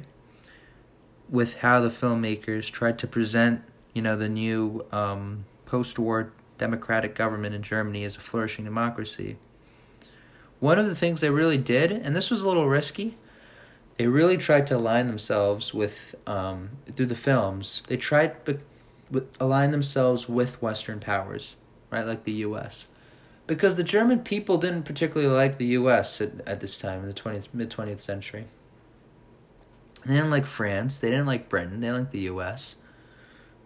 [1.30, 7.56] with how the filmmakers tried to present, you know, the new um, post-war democratic government
[7.56, 9.38] in Germany as a flourishing democracy.
[10.60, 13.18] One of the things they really did, and this was a little risky,
[13.98, 17.82] they really tried to align themselves with um, through the films.
[17.88, 18.60] They tried to
[19.40, 21.56] align themselves with Western powers,
[21.90, 22.88] right, like the U.S.
[23.48, 26.20] Because the German people didn't particularly like the U.S.
[26.20, 28.46] at, at this time in the twentieth mid twentieth century.
[30.06, 31.00] They didn't like France.
[31.00, 31.80] They didn't like Britain.
[31.80, 32.76] They didn't like the U.S.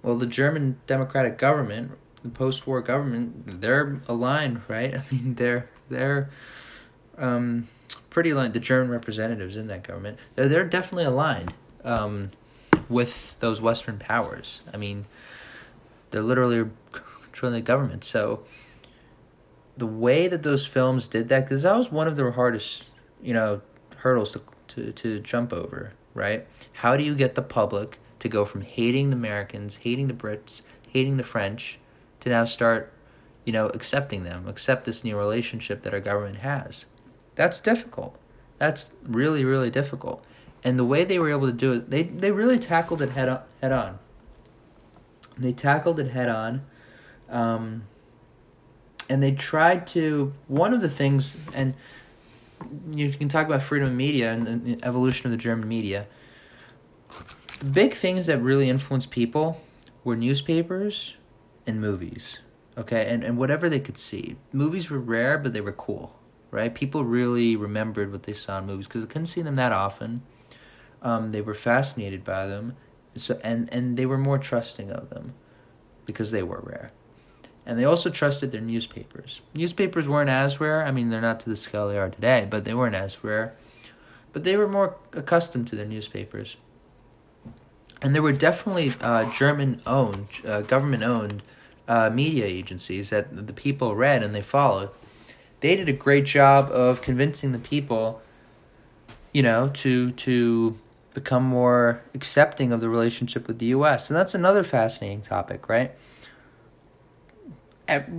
[0.02, 1.92] Well, the German democratic government,
[2.24, 4.96] the post-war government, they're aligned, right?
[4.98, 6.30] I mean, they're they're
[7.18, 7.68] um,
[8.10, 8.54] pretty aligned.
[8.54, 12.32] The German representatives in that government, they're they're definitely aligned um,
[12.88, 14.62] with those Western powers.
[14.74, 15.06] I mean,
[16.12, 18.04] they're literally controlling the government.
[18.04, 18.44] So
[19.78, 22.90] the way that those films did that, because that was one of the hardest,
[23.22, 23.62] you know,
[23.98, 26.46] hurdles to to to jump over right?
[26.74, 30.62] How do you get the public to go from hating the Americans, hating the Brits,
[30.90, 31.80] hating the French,
[32.22, 32.92] to now start,
[33.46, 36.86] you know, accepting them, accept this new relationship that our government has?
[37.40, 38.20] That's difficult.
[38.58, 40.26] That's really, really difficult.
[40.62, 43.30] And the way they were able to do it, they, they really tackled it head
[43.30, 43.42] on.
[43.62, 43.98] Head on.
[45.38, 46.66] They tackled it head on.
[47.30, 47.84] Um,
[49.10, 51.76] and they tried to, one of the things, and
[52.92, 56.08] you can talk about freedom of media and, the evolution of the German media.
[57.72, 59.62] Big things that really influenced people
[60.04, 61.16] were newspapers
[61.66, 62.40] and movies.
[62.78, 64.36] Okay, and, and whatever they could see.
[64.52, 66.19] Movies were rare, but they were cool,
[66.52, 66.74] right?
[66.74, 70.24] People really remembered what they saw in movies because they couldn't see them that often.
[71.02, 72.76] Um, they were fascinated by them,
[73.16, 75.34] so and and they were more trusting of them
[76.06, 76.92] because they were rare
[77.70, 79.42] and they also trusted their newspapers.
[79.54, 80.84] Newspapers weren't as rare.
[80.84, 83.54] I mean, they're not to the scale they are today, but they weren't as rare.
[84.34, 86.58] But they were more accustomed to their newspapers.
[88.02, 91.44] And there were definitely uh, German owned, uh, government owned
[91.88, 94.90] uh, media agencies that the people read and they followed.
[95.62, 98.22] They did a great job of convincing the people,
[99.34, 100.78] you know, to to
[101.14, 104.10] become more accepting of the relationship with the U.S.
[104.10, 105.92] And that's another fascinating topic, right?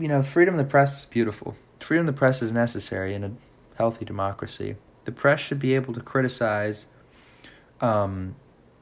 [0.01, 1.57] you know, freedom of the press is beautiful.
[1.81, 3.31] Freedom of the press is necessary in a
[3.77, 4.77] healthy democracy.
[5.05, 6.87] The press should be able to criticize,
[7.81, 8.35] um,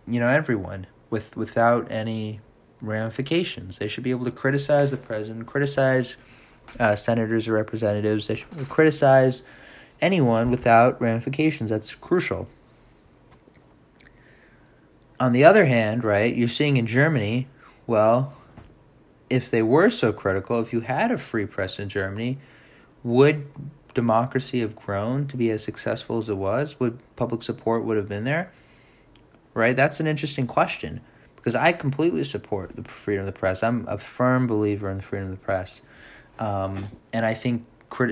[0.06, 2.40] you know, everyone with without any
[2.80, 3.78] ramifications.
[3.78, 6.16] They should be able to criticize the president, criticize
[6.78, 8.26] uh, senators or representatives.
[8.26, 9.42] They should criticize
[10.00, 11.70] anyone without ramifications.
[11.70, 12.48] That's crucial.
[15.20, 17.48] On the other hand, right, you're seeing in Germany,
[17.86, 18.34] well,
[19.28, 22.38] if they were so critical, if you had a free press in Germany,
[23.02, 23.46] would
[23.94, 26.78] democracy have grown to be as successful as it was?
[26.78, 28.52] Would public support would have been there?
[29.54, 29.76] Right?
[29.76, 31.00] That's an interesting question
[31.34, 33.62] because I completely support the freedom of the press.
[33.62, 35.82] I'm a firm believer in the freedom of the press,
[36.38, 37.64] um, and I think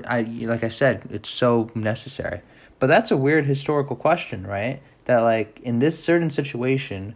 [0.09, 2.41] I like I said, it's so necessary.
[2.79, 4.83] But that's a weird historical question, right?
[5.07, 7.15] That like in this certain situation,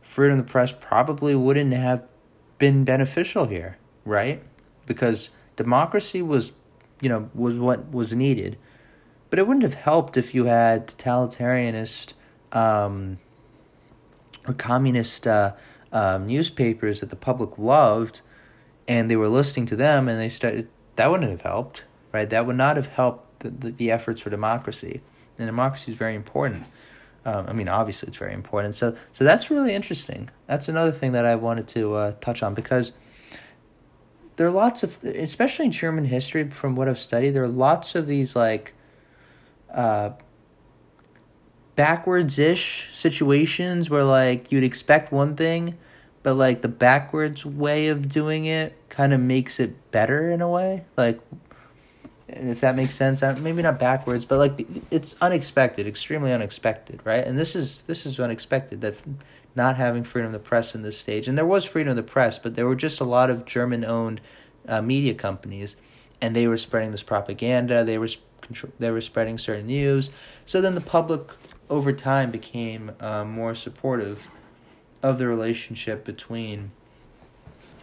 [0.00, 2.04] freedom of the press probably wouldn't have
[2.58, 4.42] been beneficial here, right?
[4.86, 6.52] Because democracy was,
[7.00, 8.58] you know, was what was needed,
[9.30, 12.12] but it wouldn't have helped if you had totalitarianist
[12.52, 13.18] um,
[14.46, 15.54] or communist uh,
[15.92, 18.20] um, newspapers that the public loved,
[18.88, 20.68] and they were listening to them, and they started.
[20.96, 22.28] That wouldn't have helped, right?
[22.28, 25.00] That would not have helped the, the, the efforts for democracy,
[25.38, 26.64] and democracy is very important.
[27.24, 28.74] Um, I mean, obviously, it's very important.
[28.74, 30.28] So, so that's really interesting.
[30.46, 32.92] That's another thing that I wanted to uh, touch on because
[34.36, 37.94] there are lots of, especially in German history, from what I've studied, there are lots
[37.94, 38.74] of these like
[39.72, 40.10] uh,
[41.76, 45.78] backwards ish situations where like you'd expect one thing,
[46.22, 50.48] but like the backwards way of doing it kind of makes it better in a
[50.48, 50.84] way.
[50.96, 51.20] Like,
[52.28, 57.24] if that makes sense, maybe not backwards, but like it's unexpected, extremely unexpected, right?
[57.24, 58.96] And this is this is unexpected that
[59.54, 62.02] not having freedom of the press in this stage, and there was freedom of the
[62.02, 64.20] press, but there were just a lot of German-owned
[64.66, 65.76] uh, media companies,
[66.22, 67.84] and they were spreading this propaganda.
[67.84, 68.08] They were
[68.78, 70.10] they were spreading certain news.
[70.46, 71.22] So then the public
[71.68, 74.28] over time became uh, more supportive
[75.02, 76.70] of the relationship between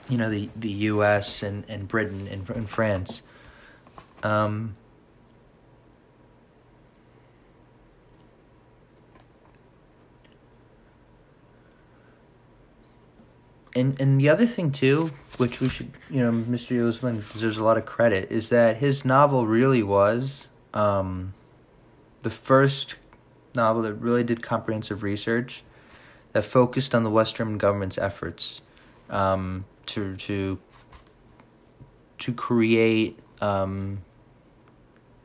[0.09, 1.43] you know the the U.S.
[1.43, 3.21] and, and Britain and, and France.
[4.23, 4.75] Um,
[13.75, 16.75] and and the other thing too, which we should you know, Mr.
[16.75, 21.33] Uelzmann deserves a lot of credit, is that his novel really was um,
[22.23, 22.95] the first
[23.55, 25.63] novel that really did comprehensive research
[26.33, 28.61] that focused on the Western government's efforts
[29.09, 30.59] um, to to
[32.19, 34.01] to create um,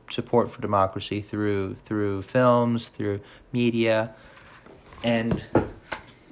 [0.09, 3.19] support for democracy through through films, through
[3.51, 4.13] media,
[5.03, 5.43] and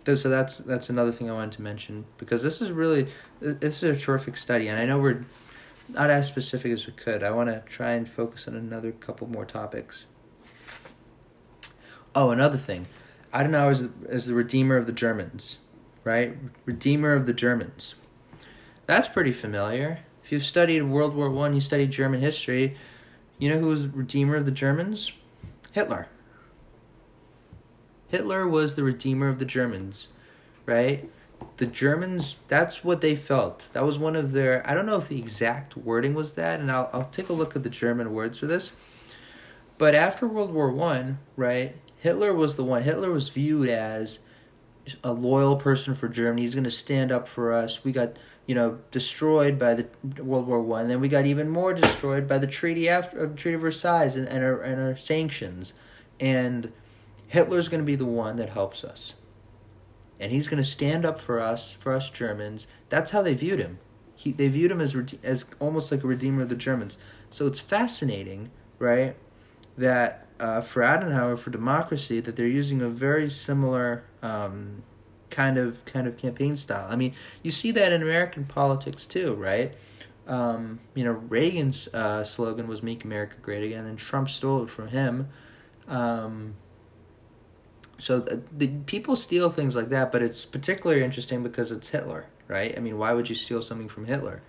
[0.05, 3.07] so that's that's another thing I wanted to mention because this is really
[3.39, 5.25] this is a terrific study, and I know we're
[5.89, 7.23] not as specific as we could.
[7.23, 10.05] I want to try and focus on another couple more topics.
[12.15, 12.87] Oh, another thing.
[13.33, 15.57] Adenauer is, is the redeemer of the Germans,
[16.03, 16.37] right?
[16.65, 17.95] Redeemer of the Germans.
[18.85, 19.99] That's pretty familiar.
[20.23, 22.77] If you've studied World War One, you studied German history.
[23.39, 25.11] You know who was redeemer of the Germans?
[25.71, 26.07] Hitler.
[28.07, 30.09] Hitler was the redeemer of the Germans,
[30.67, 31.09] right?
[31.57, 33.67] The Germans, that's what they felt.
[33.73, 34.67] That was one of their.
[34.69, 37.55] I don't know if the exact wording was that, and I'll I'll take a look
[37.55, 38.73] at the German words for this.
[39.77, 41.75] But after World War One, right?
[42.03, 42.83] Hitler was the one.
[42.83, 44.19] Hitler was viewed as
[45.05, 46.41] a loyal person for Germany.
[46.41, 47.85] He's going to stand up for us.
[47.85, 49.87] We got you know destroyed by the
[50.21, 50.89] World War One.
[50.89, 54.27] Then we got even more destroyed by the treaty after uh, Treaty of Versailles and,
[54.27, 55.73] and our and our sanctions.
[56.19, 56.73] And
[57.27, 59.13] Hitler's going to be the one that helps us,
[60.19, 62.67] and he's going to stand up for us, for us Germans.
[62.89, 63.79] That's how they viewed him.
[64.13, 66.97] He they viewed him as as almost like a redeemer of the Germans.
[67.31, 69.15] So it's fascinating, right?
[69.77, 74.83] That uh, for Adenauer for democracy that they're using a very similar um,
[75.29, 76.85] kind of kind of campaign style.
[76.89, 79.73] I mean, you see that in American politics too, right?
[80.27, 84.69] Um, you know, Reagan's uh, slogan was "Make America Great Again," and Trump stole it
[84.69, 85.29] from him.
[85.87, 86.55] Um,
[87.97, 92.25] so the, the, people steal things like that, but it's particularly interesting because it's Hitler,
[92.49, 92.73] right?
[92.75, 94.41] I mean, why would you steal something from Hitler?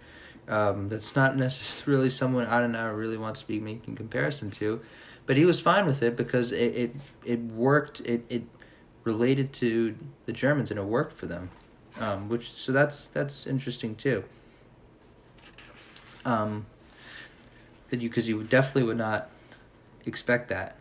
[0.48, 4.80] Um, that's not necessarily someone Adenauer really wants to be making comparison to
[5.26, 8.00] but he was fine with it because it it, it worked.
[8.00, 8.42] It it
[9.04, 11.50] related to the Germans and it worked for them,
[12.00, 14.24] um, which so that's that's interesting too.
[16.24, 16.66] Um,
[17.90, 19.28] that you because you definitely would not
[20.06, 20.76] expect that.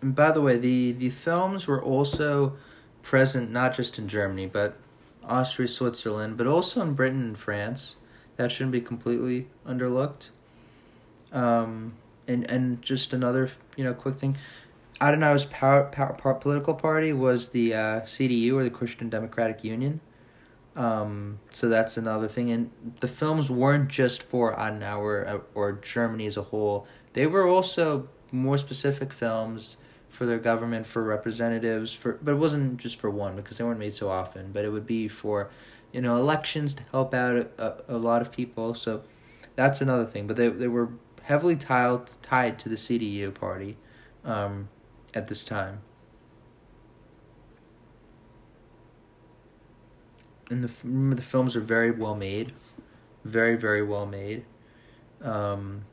[0.00, 2.56] And by the way, the, the films were also
[3.02, 4.78] present not just in Germany, but
[5.30, 7.96] Austria, Switzerland, but also in Britain and France.
[8.36, 10.30] That shouldn't be completely underlooked.
[11.32, 11.94] Um,
[12.26, 14.36] and and just another you know quick thing,
[15.00, 20.00] Adenauer's power, power, power political party was the uh, CDU or the Christian Democratic Union.
[20.76, 22.70] Um, so that's another thing, and
[23.00, 26.86] the films weren't just for Adenauer uh, or Germany as a whole.
[27.12, 29.76] They were also more specific films
[30.10, 33.78] for their government, for representatives, for but it wasn't just for one because they weren't
[33.78, 34.50] made so often.
[34.52, 35.50] But it would be for,
[35.92, 38.74] you know, elections to help out a, a, lot of people.
[38.74, 39.02] So
[39.54, 40.26] that's another thing.
[40.26, 40.90] But they they were
[41.22, 43.76] heavily tied tied to the CDU party
[44.24, 44.68] um,
[45.14, 45.82] at this time.
[50.50, 52.52] And the the films are very well made,
[53.24, 54.44] very very well made,
[55.22, 55.84] um,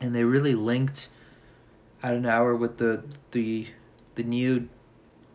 [0.00, 1.10] and they really linked
[2.02, 3.68] Adenauer with the the
[4.14, 4.68] the new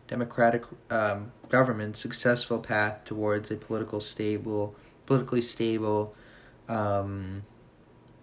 [0.06, 4.74] democratic um, government successful path towards a political stable
[5.06, 6.14] politically stable
[6.68, 7.42] um,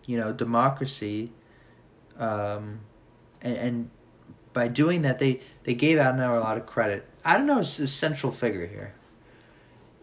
[0.06, 1.32] you know democracy
[2.20, 2.80] um,
[3.42, 3.90] and, and
[4.54, 7.06] by doing that they they gave Adenauer a lot of credit.
[7.26, 8.94] Adenauer is a central figure here.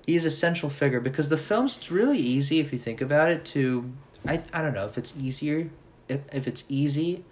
[0.07, 3.45] He's a central figure because the films it's really easy if you think about it
[3.47, 3.93] to
[4.27, 5.71] I, I don't know if it's easier
[6.09, 7.25] if, if it's easy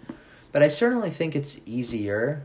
[0.51, 2.43] but I certainly think it's easier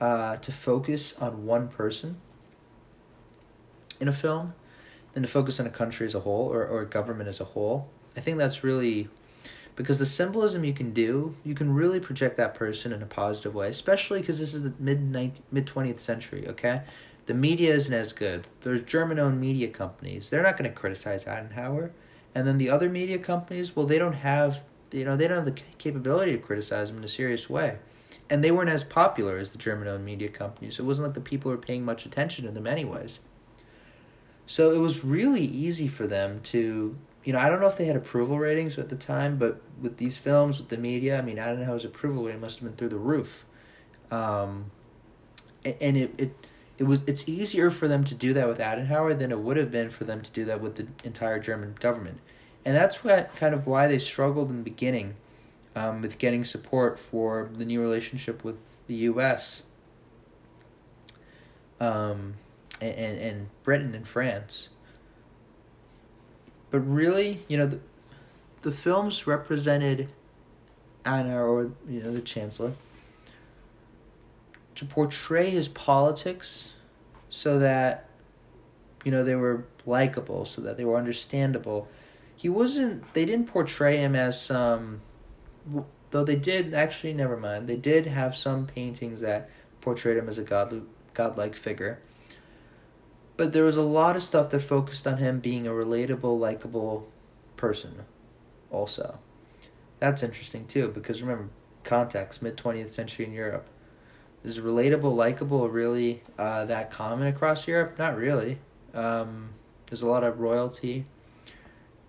[0.00, 2.16] uh, to focus on one person
[4.00, 4.54] in a film
[5.12, 7.44] than to focus on a country as a whole or, or a government as a
[7.44, 7.88] whole.
[8.16, 9.08] I think that's really
[9.76, 13.54] because the symbolism you can do, you can really project that person in a positive
[13.54, 15.12] way, especially because this is the mid
[15.52, 16.82] mid 20th century, okay?
[17.26, 18.46] The media isn't as good.
[18.62, 20.30] There's German owned media companies.
[20.30, 21.90] They're not going to criticize Adenauer.
[22.34, 24.64] And then the other media companies, well, they don't have,
[24.98, 27.78] you know, they don't have the capability to criticize them in a serious way
[28.28, 30.78] and they weren't as popular as the German-owned media companies.
[30.78, 33.20] It wasn't like the people were paying much attention to them, anyways.
[34.46, 37.84] So it was really easy for them to, you know, I don't know if they
[37.84, 41.38] had approval ratings at the time, but with these films, with the media, I mean,
[41.38, 43.44] I don't know how his approval rating must have been through the roof.
[44.10, 44.70] Um,
[45.64, 46.46] and it, it
[46.78, 49.72] it was it's easier for them to do that with Adenauer than it would have
[49.72, 52.20] been for them to do that with the entire German government,
[52.66, 55.14] and that's what kind of why they struggled in the beginning
[55.76, 59.62] um, with getting support for the new relationship with the U.S.
[61.80, 62.34] Um,
[62.80, 64.70] and, and, Britain and France.
[66.70, 67.80] But really, you know, the,
[68.62, 70.08] the films represented
[71.04, 72.72] Adenauer you know the Chancellor
[74.74, 76.72] to portray his politics
[77.28, 78.08] so that
[79.04, 81.86] you know they were likable, so that they were understandable.
[82.46, 83.12] He wasn't.
[83.12, 85.00] They didn't portray him as some
[86.10, 87.66] though they did actually never mind.
[87.66, 91.98] They did have some paintings that portrayed him as a god godlike figure.
[93.36, 97.08] But there was a lot of stuff that focused on him being a relatable likable
[97.56, 98.04] person
[98.70, 99.18] also.
[99.98, 101.48] That's interesting too because remember
[101.82, 103.66] context mid 20th century in europe.
[104.44, 107.98] Is relatable likable really uh, that common across europe?
[107.98, 108.60] Not really.
[108.94, 109.48] Um,
[109.90, 111.06] there's a lot of royalty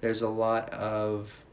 [0.01, 1.43] there's a lot of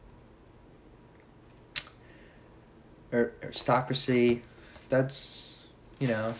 [3.12, 4.42] aristocracy.
[4.88, 5.56] That's
[5.98, 6.34] you know,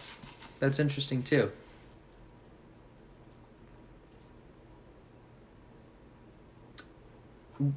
[0.58, 1.50] that's interesting too.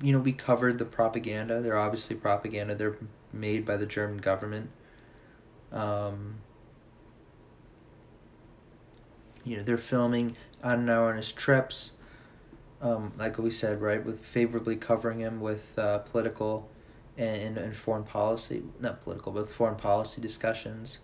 [0.01, 1.61] You know, we covered the propaganda.
[1.61, 2.75] They're obviously propaganda.
[2.75, 2.97] They're
[3.31, 4.71] made by the German government.
[5.71, 6.37] Um,
[9.43, 11.91] you know, they're filming Adenauer on his trips.
[12.79, 16.69] Um, like we said, right, with favorably covering him with uh, political
[17.17, 20.99] and, and foreign policy, not political, but foreign policy discussions.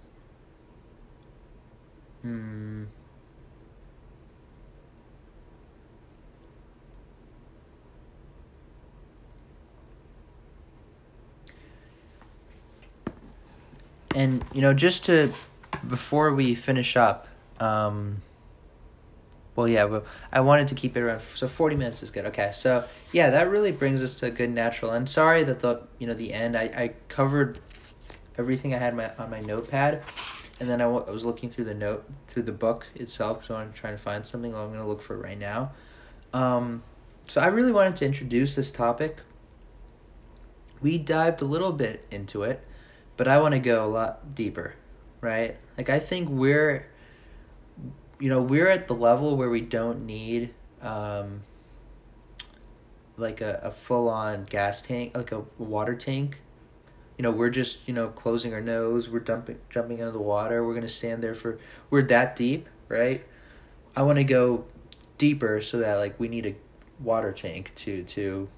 [2.22, 2.84] Hmm.
[14.16, 15.34] And you know, just to
[15.88, 17.28] before we finish up,
[17.60, 18.22] um,
[19.56, 21.22] well, yeah, but I wanted to keep it around.
[21.22, 22.26] So forty minutes is good.
[22.26, 24.92] Okay, so yeah, that really brings us to a good natural.
[24.92, 26.58] And sorry that the you know the end.
[26.58, 27.60] I, I covered
[28.38, 30.02] everything I had my on my notepad,
[30.60, 33.46] and then I, w- I was looking through the note through the book itself.
[33.46, 34.56] So I'm trying to find something.
[34.56, 35.72] I'm gonna look for right now.
[36.34, 36.82] Um,
[37.28, 39.20] so I really wanted to introduce this topic.
[40.82, 42.66] We dived a little bit into it,
[43.18, 44.74] but I want to go a lot deeper,
[45.22, 45.58] right?
[45.78, 46.88] Like I think we're
[48.20, 51.44] you know we're at the level where we don't need um,
[53.18, 56.40] like a, a full on gas tank like a water tank.
[57.18, 60.66] You know we're just you know closing our nose we're dumping jumping into the water
[60.66, 61.60] we're gonna stand there for
[61.90, 63.26] we're that deep right?
[63.96, 64.66] I want to go
[65.18, 66.56] deeper so that like we need a
[67.00, 68.50] water tank to to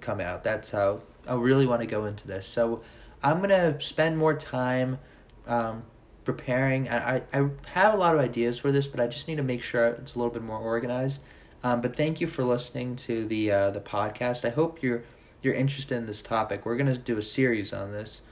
[0.00, 0.42] come out.
[0.42, 2.46] That's how i really want to go into this.
[2.46, 2.82] So
[3.22, 4.98] i'm gonna spend more time
[5.46, 5.82] um,
[6.24, 6.88] preparing.
[6.88, 9.62] I, I have a lot of ideas for this, but I just need to make
[9.62, 11.20] sure it's a little bit more organized.
[11.62, 14.44] Um, but thank you for listening to the uh, the podcast.
[14.44, 15.02] I hope you're
[15.42, 16.64] you're interested in this topic.
[16.64, 18.22] We're gonna do a series on this.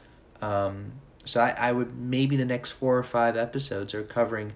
[0.41, 0.93] Um,
[1.25, 4.55] so I, I would maybe the next four or five episodes are covering,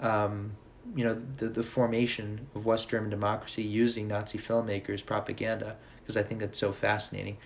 [0.00, 0.56] um,
[0.96, 6.22] you know, the the formation of West German democracy using Nazi filmmakers propaganda because I
[6.22, 7.36] think that's so fascinating.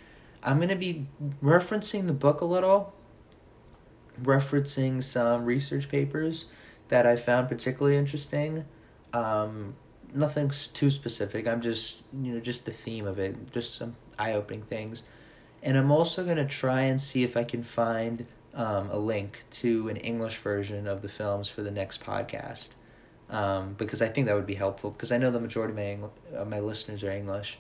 [0.43, 1.07] I'm to be
[1.43, 2.95] referencing the book a little,
[4.21, 6.47] referencing some research papers
[6.89, 8.65] that I found particularly interesting.
[9.13, 9.75] Um,
[10.15, 11.47] nothing too specific.
[11.47, 15.03] I'm just, you know, just the theme of it, just some eye opening things.
[15.63, 19.89] And I'm also to try and see if I can find um, a link to
[19.89, 22.71] an English version of the films for the next podcast.
[23.31, 24.91] Um, because I think that would be helpful.
[24.91, 27.59] Because I know the majority of my, my listeners are English,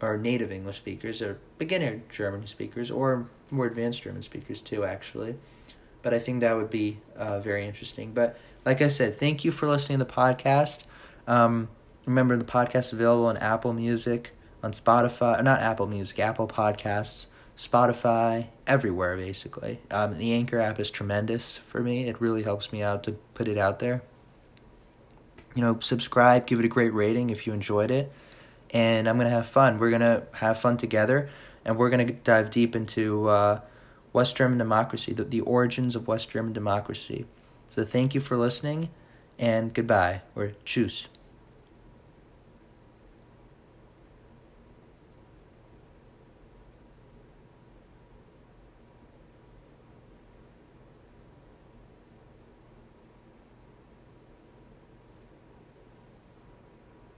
[0.00, 5.34] or native English speakers, or beginner German speakers, or more advanced German speakers too, actually.
[6.02, 8.12] But I think that would be uh, very interesting.
[8.12, 10.84] But like I said, thank you for listening to the podcast.
[11.26, 11.68] Um,
[12.06, 14.32] remember, the podcast is available on Apple Music,
[14.62, 17.26] on Spotify, not Apple Music, Apple Podcasts,
[17.56, 19.80] Spotify, everywhere basically.
[19.90, 22.06] Um, the Anchor app is tremendous for me.
[22.06, 24.02] It really helps me out to put it out there.
[25.54, 28.10] You know, subscribe, give it a great rating if you enjoyed it.
[28.70, 29.78] And I'm going to have fun.
[29.78, 31.28] We're going to have fun together,
[31.64, 33.60] and we're going to dive deep into uh,
[34.12, 37.26] West German democracy, the, the origins of West German democracy.
[37.68, 38.90] So thank you for listening,
[39.38, 41.06] and goodbye, or tschüss.